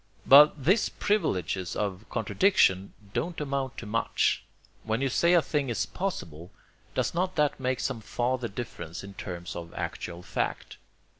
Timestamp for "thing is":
5.43-5.85